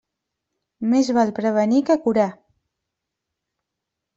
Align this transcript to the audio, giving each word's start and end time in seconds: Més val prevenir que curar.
Més 0.93 1.11
val 1.17 1.33
prevenir 1.41 1.81
que 1.91 1.99
curar. 2.07 2.27